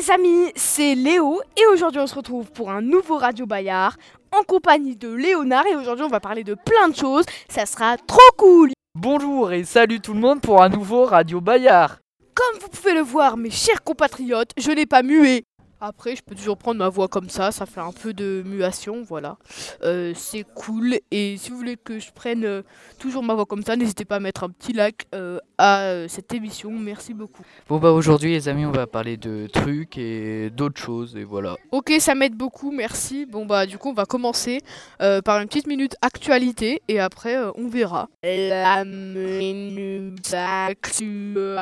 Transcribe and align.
les 0.00 0.10
amis, 0.10 0.52
c'est 0.56 0.94
Léo 0.94 1.42
et 1.56 1.66
aujourd'hui 1.72 2.00
on 2.00 2.06
se 2.06 2.14
retrouve 2.14 2.50
pour 2.52 2.70
un 2.70 2.80
nouveau 2.80 3.18
Radio 3.18 3.44
Bayard 3.44 3.96
en 4.32 4.42
compagnie 4.44 4.96
de 4.96 5.12
Léonard 5.12 5.66
et 5.66 5.76
aujourd'hui 5.76 6.04
on 6.04 6.08
va 6.08 6.20
parler 6.20 6.42
de 6.42 6.54
plein 6.54 6.88
de 6.88 6.96
choses, 6.96 7.26
ça 7.50 7.66
sera 7.66 7.98
trop 7.98 8.18
cool. 8.38 8.70
Bonjour 8.94 9.52
et 9.52 9.64
salut 9.64 10.00
tout 10.00 10.14
le 10.14 10.20
monde 10.20 10.40
pour 10.40 10.62
un 10.62 10.70
nouveau 10.70 11.04
Radio 11.04 11.40
Bayard. 11.42 11.98
Comme 12.34 12.60
vous 12.60 12.68
pouvez 12.68 12.94
le 12.94 13.02
voir 13.02 13.36
mes 13.36 13.50
chers 13.50 13.82
compatriotes, 13.82 14.52
je 14.56 14.70
n'ai 14.70 14.86
pas 14.86 15.02
mué 15.02 15.42
après, 15.80 16.14
je 16.14 16.22
peux 16.22 16.34
toujours 16.34 16.58
prendre 16.58 16.78
ma 16.78 16.88
voix 16.88 17.08
comme 17.08 17.28
ça, 17.28 17.52
ça 17.52 17.64
fait 17.66 17.80
un 17.80 17.92
peu 17.92 18.12
de 18.12 18.42
muation, 18.44 19.02
voilà. 19.02 19.38
Euh, 19.82 20.12
c'est 20.14 20.44
cool. 20.54 20.98
Et 21.10 21.36
si 21.38 21.50
vous 21.50 21.56
voulez 21.56 21.76
que 21.76 21.98
je 21.98 22.12
prenne 22.12 22.44
euh, 22.44 22.62
toujours 22.98 23.22
ma 23.22 23.34
voix 23.34 23.46
comme 23.46 23.62
ça, 23.62 23.76
n'hésitez 23.76 24.04
pas 24.04 24.16
à 24.16 24.20
mettre 24.20 24.44
un 24.44 24.50
petit 24.50 24.72
like 24.72 25.06
euh, 25.14 25.38
à 25.58 26.06
cette 26.08 26.34
émission. 26.34 26.70
Merci 26.70 27.14
beaucoup. 27.14 27.42
Bon 27.68 27.78
bah 27.78 27.92
aujourd'hui 27.92 28.32
les 28.32 28.48
amis, 28.48 28.66
on 28.66 28.72
va 28.72 28.86
parler 28.86 29.16
de 29.16 29.46
trucs 29.46 29.96
et 29.96 30.50
d'autres 30.50 30.80
choses 30.80 31.16
et 31.16 31.24
voilà. 31.24 31.56
Ok, 31.70 31.92
ça 31.98 32.14
m'aide 32.14 32.34
beaucoup, 32.34 32.70
merci. 32.70 33.24
Bon 33.26 33.46
bah 33.46 33.66
du 33.66 33.78
coup, 33.78 33.90
on 33.90 33.94
va 33.94 34.04
commencer 34.04 34.60
par 34.98 35.40
une 35.40 35.48
petite 35.48 35.66
minute 35.66 35.96
actualité 36.02 36.82
et 36.88 37.00
après 37.00 37.36
on 37.56 37.68
verra. 37.68 38.08
La 38.22 38.84
minute 38.84 40.34
actualité. 40.34 41.60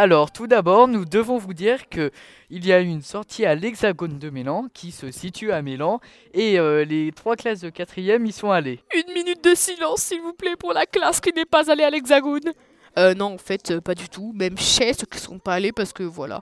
Alors, 0.00 0.30
tout 0.30 0.46
d'abord, 0.46 0.86
nous 0.86 1.04
devons 1.04 1.38
vous 1.38 1.54
dire 1.54 1.88
que 1.88 2.12
il 2.50 2.64
y 2.64 2.72
a 2.72 2.78
une 2.78 3.02
sortie 3.02 3.44
à 3.44 3.56
l'Hexagone 3.56 4.20
de 4.20 4.30
Mélan 4.30 4.66
qui 4.72 4.92
se 4.92 5.10
situe 5.10 5.50
à 5.50 5.60
Mélan 5.60 5.98
et 6.34 6.60
euh, 6.60 6.84
les 6.84 7.10
trois 7.10 7.34
classes 7.34 7.62
de 7.62 7.68
quatrième 7.68 8.24
y 8.24 8.30
sont 8.30 8.52
allées. 8.52 8.78
Une 8.94 9.12
minute 9.12 9.42
de 9.42 9.56
silence, 9.56 10.02
s'il 10.02 10.20
vous 10.20 10.34
plaît, 10.34 10.54
pour 10.54 10.72
la 10.72 10.86
classe 10.86 11.20
qui 11.20 11.32
n'est 11.32 11.44
pas 11.44 11.68
allée 11.68 11.82
à 11.82 11.90
l'Hexagone. 11.90 12.52
Euh, 12.98 13.14
non, 13.14 13.34
en 13.34 13.38
fait, 13.38 13.70
euh, 13.70 13.80
pas 13.80 13.94
du 13.94 14.08
tout. 14.08 14.32
Même 14.34 14.58
chez 14.58 14.92
ceux 14.92 15.06
qui 15.06 15.18
sont 15.18 15.38
pas 15.38 15.54
allés 15.54 15.72
parce 15.72 15.92
que 15.92 16.02
voilà, 16.02 16.40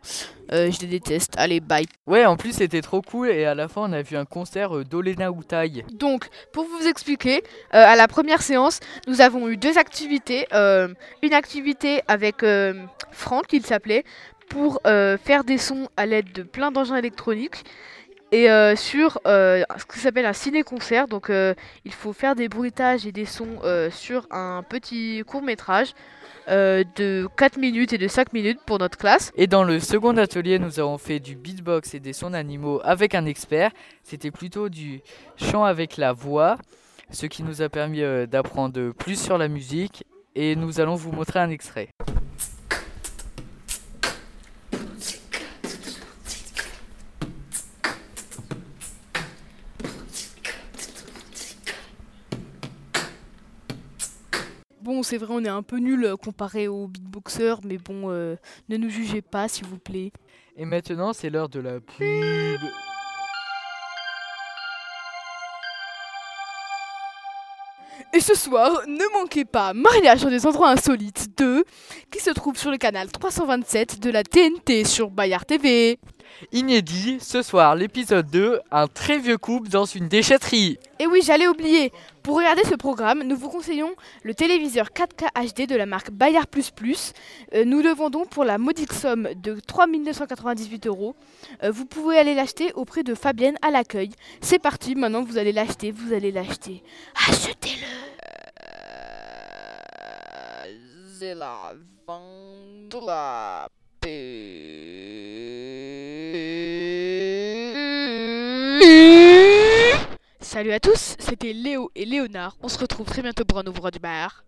euh, 0.52 0.70
je 0.70 0.80
les 0.80 0.86
déteste. 0.86 1.34
Allez, 1.36 1.60
bye. 1.60 1.86
Ouais, 2.06 2.24
en 2.24 2.36
plus, 2.36 2.52
c'était 2.52 2.80
trop 2.80 3.02
cool 3.02 3.28
et 3.28 3.44
à 3.44 3.54
la 3.54 3.68
fin, 3.68 3.82
on 3.82 3.92
a 3.92 4.02
vu 4.02 4.16
un 4.16 4.24
concert 4.24 4.84
d'Olena 4.84 5.30
Outaï. 5.30 5.84
Donc, 5.92 6.28
pour 6.52 6.64
vous 6.64 6.86
expliquer, 6.86 7.42
à 7.70 7.94
la 7.94 8.08
première 8.08 8.42
séance, 8.42 8.80
nous 9.06 9.20
avons 9.20 9.48
eu 9.48 9.56
deux 9.56 9.76
activités. 9.78 10.46
une 10.52 11.34
activité 11.34 12.00
avec 12.08 12.44
Franck, 13.10 13.52
il 13.52 13.64
s'appelait, 13.64 14.04
pour 14.48 14.80
faire 14.84 15.44
des 15.44 15.58
sons 15.58 15.88
à 15.96 16.06
l'aide 16.06 16.32
de 16.32 16.42
plein 16.42 16.70
d'engins 16.70 16.96
électroniques 16.96 17.64
et 18.32 18.46
sur 18.76 19.20
ce 19.24 19.84
qui 19.92 19.98
s'appelle 19.98 20.26
un 20.26 20.32
ciné-concert. 20.32 21.08
Donc 21.08 21.30
il 21.30 21.92
faut 21.92 22.12
faire 22.12 22.34
des 22.34 22.48
bruitages 22.48 23.06
et 23.06 23.12
des 23.12 23.26
sons 23.26 23.58
sur 23.90 24.26
un 24.30 24.62
petit 24.62 25.22
court 25.26 25.42
métrage. 25.42 25.92
Euh, 26.48 26.84
de 26.94 27.28
4 27.36 27.58
minutes 27.58 27.92
et 27.92 27.98
de 27.98 28.06
5 28.06 28.32
minutes 28.32 28.60
pour 28.64 28.78
notre 28.78 28.96
classe. 28.96 29.32
Et 29.34 29.48
dans 29.48 29.64
le 29.64 29.80
second 29.80 30.16
atelier, 30.16 30.60
nous 30.60 30.78
avons 30.78 30.96
fait 30.96 31.18
du 31.18 31.34
beatbox 31.34 31.94
et 31.94 32.00
des 32.00 32.12
sons 32.12 32.30
d'animaux 32.30 32.80
avec 32.84 33.16
un 33.16 33.26
expert. 33.26 33.72
C'était 34.04 34.30
plutôt 34.30 34.68
du 34.68 35.00
chant 35.36 35.64
avec 35.64 35.96
la 35.96 36.12
voix, 36.12 36.56
ce 37.10 37.26
qui 37.26 37.42
nous 37.42 37.62
a 37.62 37.68
permis 37.68 38.02
euh, 38.02 38.26
d'apprendre 38.26 38.92
plus 38.92 39.20
sur 39.20 39.38
la 39.38 39.48
musique. 39.48 40.04
Et 40.36 40.54
nous 40.54 40.80
allons 40.80 40.94
vous 40.94 41.10
montrer 41.10 41.40
un 41.40 41.50
extrait. 41.50 41.88
Bon, 54.96 55.02
c'est 55.02 55.18
vrai, 55.18 55.34
on 55.36 55.44
est 55.44 55.48
un 55.48 55.62
peu 55.62 55.76
nul 55.76 56.06
euh, 56.06 56.16
comparé 56.16 56.68
aux 56.68 56.86
beatboxers, 56.86 57.60
mais 57.64 57.76
bon, 57.76 58.10
euh, 58.10 58.34
ne 58.70 58.78
nous 58.78 58.88
jugez 58.88 59.20
pas, 59.20 59.46
s'il 59.46 59.66
vous 59.66 59.76
plaît. 59.76 60.10
Et 60.56 60.64
maintenant, 60.64 61.12
c'est 61.12 61.28
l'heure 61.28 61.50
de 61.50 61.60
la 61.60 61.80
pub. 61.80 62.60
Et 68.14 68.20
ce 68.20 68.34
soir, 68.34 68.80
ne 68.86 69.20
manquez 69.20 69.44
pas 69.44 69.74
Mariage 69.74 70.22
dans 70.22 70.30
des 70.30 70.46
endroits 70.46 70.70
insolites 70.70 71.26
2, 71.36 71.62
qui 72.10 72.18
se 72.18 72.30
trouve 72.30 72.56
sur 72.56 72.70
le 72.70 72.78
canal 72.78 73.12
327 73.12 74.00
de 74.00 74.08
la 74.08 74.22
TNT 74.22 74.84
sur 74.84 75.10
Bayard 75.10 75.44
TV. 75.44 75.98
Inédit, 76.52 77.18
ce 77.20 77.42
soir, 77.42 77.74
l'épisode 77.74 78.30
2, 78.30 78.60
un 78.70 78.86
très 78.88 79.18
vieux 79.18 79.38
couple 79.38 79.68
dans 79.68 79.84
une 79.84 80.08
déchetterie. 80.08 80.78
Et 80.98 81.06
oui, 81.06 81.20
j'allais 81.24 81.48
oublier. 81.48 81.92
Pour 82.22 82.36
regarder 82.36 82.62
ce 82.64 82.74
programme, 82.74 83.22
nous 83.22 83.36
vous 83.36 83.48
conseillons 83.48 83.94
le 84.22 84.34
téléviseur 84.34 84.88
4K 84.88 85.28
HD 85.54 85.68
de 85.68 85.76
la 85.76 85.86
marque 85.86 86.10
Bayard 86.10 86.46
euh, 87.54 87.64
nous 87.64 87.82
le 87.82 87.90
vendons 87.90 88.24
pour 88.24 88.44
la 88.44 88.58
modique 88.58 88.92
somme 88.92 89.28
de 89.36 89.60
3 89.60 89.86
998 89.86 90.86
euros. 90.86 91.14
Euh, 91.62 91.70
vous 91.70 91.86
pouvez 91.86 92.18
aller 92.18 92.34
l'acheter 92.34 92.72
auprès 92.74 93.02
de 93.02 93.14
Fabienne 93.14 93.56
à 93.62 93.70
l'accueil. 93.70 94.10
C'est 94.40 94.58
parti, 94.58 94.94
maintenant 94.94 95.22
vous 95.22 95.38
allez 95.38 95.52
l'acheter, 95.52 95.90
vous 95.92 96.12
allez 96.12 96.32
l'acheter. 96.32 96.82
Achetez-le 97.28 97.86
C'est 101.18 101.34
la 101.34 101.72
vente 102.06 102.88
de 102.90 103.06
la 103.06 103.68
Salut 110.40 110.72
à 110.72 110.80
tous, 110.80 111.16
c'était 111.18 111.52
Léo 111.52 111.90
et 111.94 112.04
Léonard. 112.04 112.56
On 112.62 112.68
se 112.68 112.78
retrouve 112.78 113.06
très 113.06 113.22
bientôt 113.22 113.44
pour 113.44 113.58
un 113.58 113.62
nouveau 113.62 113.90
du 113.90 113.98
bar. 113.98 114.44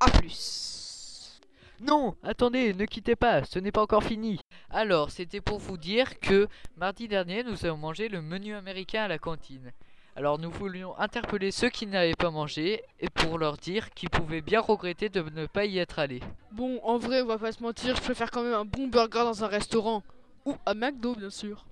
A 0.00 0.10
plus. 0.10 1.40
Non, 1.80 2.16
attendez, 2.22 2.74
ne 2.74 2.84
quittez 2.84 3.16
pas, 3.16 3.44
ce 3.44 3.58
n'est 3.58 3.72
pas 3.72 3.82
encore 3.82 4.02
fini. 4.02 4.40
Alors, 4.68 5.10
c'était 5.10 5.40
pour 5.40 5.58
vous 5.58 5.76
dire 5.76 6.20
que 6.20 6.48
mardi 6.76 7.08
dernier, 7.08 7.44
nous 7.44 7.64
avons 7.64 7.76
mangé 7.76 8.08
le 8.08 8.20
menu 8.20 8.54
américain 8.54 9.04
à 9.04 9.08
la 9.08 9.18
cantine. 9.18 9.72
Alors 10.16 10.40
nous 10.40 10.50
voulions 10.50 10.98
interpeller 10.98 11.52
ceux 11.52 11.68
qui 11.68 11.86
n'avaient 11.86 12.14
pas 12.14 12.32
mangé 12.32 12.82
et 12.98 13.08
pour 13.08 13.38
leur 13.38 13.56
dire 13.56 13.90
qu'ils 13.90 14.10
pouvaient 14.10 14.42
bien 14.42 14.60
regretter 14.60 15.08
de 15.08 15.22
ne 15.22 15.46
pas 15.46 15.64
y 15.64 15.78
être 15.78 16.00
allés. 16.00 16.20
Bon, 16.50 16.80
en 16.82 16.98
vrai, 16.98 17.22
on 17.22 17.26
va 17.26 17.38
pas 17.38 17.52
se 17.52 17.62
mentir, 17.62 17.94
je 17.94 18.02
préfère 18.02 18.32
quand 18.32 18.42
même 18.42 18.54
un 18.54 18.64
bon 18.64 18.88
burger 18.88 19.22
dans 19.22 19.44
un 19.44 19.48
restaurant. 19.48 20.02
Ou 20.44 20.56
à 20.66 20.74
McDo, 20.74 21.14
bien 21.14 21.30
sûr. 21.30 21.67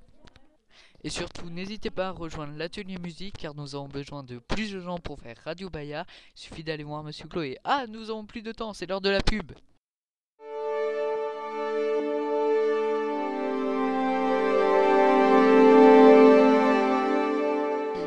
Et 1.07 1.09
surtout, 1.09 1.49
n'hésitez 1.51 1.91
pas 1.91 2.09
à 2.09 2.11
rejoindre 2.11 2.55
l'atelier 2.57 2.99
musique 2.99 3.39
car 3.39 3.55
nous 3.55 3.77
avons 3.77 3.87
besoin 3.87 4.25
de 4.25 4.41
plus 4.41 4.73
de 4.73 4.81
gens 4.81 4.99
pour 4.99 5.21
faire 5.21 5.37
Radio 5.45 5.71
Baya. 5.71 6.05
Il 6.35 6.41
suffit 6.41 6.65
d'aller 6.65 6.83
voir 6.83 7.05
Monsieur 7.05 7.29
Chloé. 7.29 7.59
Ah, 7.63 7.85
nous 7.89 8.11
avons 8.11 8.25
plus 8.27 8.43
de 8.43 8.51
temps, 8.51 8.73
c'est 8.73 8.87
l'heure 8.87 9.01
de 9.01 9.11
la 9.11 9.21
pub. 9.21 9.53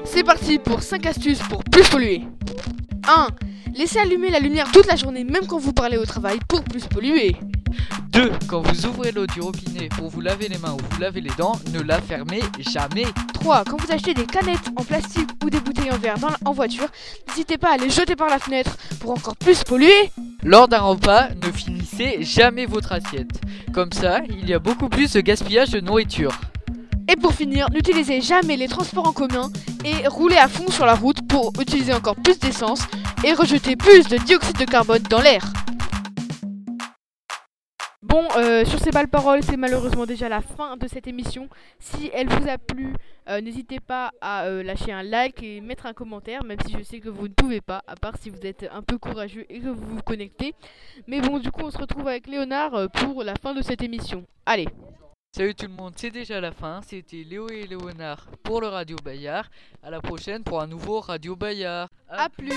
C'est 0.04 0.26
parti 0.26 0.60
pour 0.60 0.84
5 0.84 1.06
astuces 1.06 1.40
pour 1.48 1.64
plus 1.64 1.88
polluer. 1.90 2.24
1. 3.08 3.28
Laissez 3.76 4.00
allumer 4.00 4.30
la 4.30 4.40
lumière 4.40 4.70
toute 4.74 4.88
la 4.88 4.98
journée 4.98 5.24
même 5.24 5.48
quand 5.48 5.58
vous 5.58 5.72
parlez 5.72 5.96
au 5.96 6.06
travail 6.06 6.40
pour 6.50 6.66
plus 6.66 6.86
polluer. 6.86 7.38
2. 8.12 8.32
Quand 8.48 8.62
vous 8.62 8.86
ouvrez 8.86 9.12
l'eau 9.12 9.28
du 9.28 9.42
robinet 9.42 9.90
pour 9.90 10.10
vous 10.10 10.22
laver 10.22 10.48
les 10.48 10.58
mains 10.58 10.74
ou 10.74 10.94
vous 10.94 11.02
laver 11.02 11.22
les 11.22 11.32
dents, 11.38 11.60
ne 11.74 11.82
la 11.82 12.02
fermez 12.02 12.42
jamais. 12.60 13.06
3. 13.34 13.64
Quand 13.66 13.82
vous 13.82 13.92
achetez 13.92 14.14
des 14.14 14.26
canettes 14.26 14.70
en 14.76 14.84
plastique 14.84 15.30
ou 15.44 15.50
des 15.50 15.60
bouteilles 15.60 15.92
en 15.92 15.98
verre 15.98 16.16
en 16.46 16.52
voiture, 16.52 16.88
n'hésitez 17.28 17.58
pas 17.58 17.74
à 17.74 17.78
les 17.78 17.90
jeter 17.90 18.16
par 18.16 18.30
la 18.30 18.40
fenêtre 18.40 18.78
pour 19.00 19.12
encore 19.12 19.36
plus 19.36 19.64
polluer. 19.64 20.12
Lors 20.44 20.68
d'un 20.68 20.82
repas, 20.82 21.30
ne 21.46 21.52
finissez 21.52 22.20
jamais 22.22 22.66
votre 22.66 22.92
assiette. 22.92 23.42
Comme 23.74 23.92
ça, 23.92 24.22
il 24.30 24.50
y 24.50 24.54
a 24.54 24.60
beaucoup 24.60 24.90
plus 24.90 25.14
de 25.14 25.22
gaspillage 25.22 25.72
de 25.72 25.80
nourriture. 25.80 26.32
Et 27.12 27.16
pour 27.16 27.34
finir, 27.34 27.68
n'utilisez 27.72 28.22
jamais 28.22 28.56
les 28.56 28.68
transports 28.68 29.08
en 29.08 29.14
commun 29.14 29.52
et 29.84 30.08
roulez 30.08 30.38
à 30.38 30.48
fond 30.48 30.70
sur 30.70 30.86
la 30.86 30.94
route 30.94 31.28
pour 31.28 31.52
utiliser 31.60 31.94
encore 31.94 32.16
plus 32.16 32.38
d'essence 32.38 32.82
et 33.24 33.34
rejeter 33.34 33.76
plus 33.76 34.08
de 34.08 34.18
dioxyde 34.18 34.58
de 34.58 34.66
carbone 34.66 35.02
dans 35.10 35.22
l'air. 35.22 35.42
Bon, 38.10 38.28
euh, 38.38 38.66
sur 38.66 38.80
ces 38.80 38.90
belles 38.90 39.08
paroles, 39.08 39.44
c'est 39.44 39.56
malheureusement 39.56 40.08
déjà 40.08 40.28
la 40.30 40.42
fin 40.42 40.78
de 40.78 40.88
cette 40.88 41.06
émission. 41.06 41.48
Si 41.80 42.10
elle 42.12 42.28
vous 42.28 42.50
a 42.50 42.58
plu, 42.58 42.96
euh, 43.30 43.40
n'hésitez 43.40 43.80
pas 43.80 44.12
à 44.20 44.46
euh, 44.46 44.64
lâcher 44.64 44.92
un 44.92 45.04
like 45.04 45.44
et 45.44 45.62
mettre 45.62 45.86
un 45.86 45.94
commentaire, 45.94 46.44
même 46.44 46.58
si 46.66 46.76
je 46.76 46.84
sais 46.84 47.00
que 47.00 47.10
vous 47.10 47.28
ne 47.28 47.34
pouvez 47.34 47.62
pas, 47.62 47.84
à 47.86 47.96
part 47.96 48.16
si 48.20 48.32
vous 48.32 48.44
êtes 48.44 48.68
un 48.74 48.82
peu 48.82 48.98
courageux 48.98 49.46
et 49.48 49.60
que 49.60 49.68
vous 49.68 49.86
vous 49.96 50.02
connectez. 50.02 50.56
Mais 51.06 51.22
bon, 51.22 51.38
du 51.38 51.52
coup, 51.52 51.62
on 51.66 51.70
se 51.70 51.78
retrouve 51.78 52.08
avec 52.08 52.26
Léonard 52.26 52.90
pour 52.90 53.24
la 53.24 53.36
fin 53.36 53.54
de 53.54 53.62
cette 53.62 53.84
émission. 53.84 54.26
Allez 54.44 54.68
Salut 55.32 55.54
tout 55.54 55.68
le 55.68 55.74
monde, 55.74 55.94
c'est 55.96 56.10
déjà 56.10 56.42
la 56.42 56.52
fin. 56.52 56.82
C'était 56.88 57.24
Léo 57.24 57.48
et 57.50 57.68
Léonard 57.68 58.26
pour 58.42 58.62
le 58.62 58.68
Radio 58.68 58.98
Bayard. 59.06 59.46
À 59.84 59.92
la 59.92 60.02
prochaine 60.02 60.44
pour 60.44 60.60
un 60.60 60.66
nouveau 60.66 61.02
Radio 61.02 61.36
Bayard. 61.36 61.90
A, 62.10 62.28
plus 62.30 62.50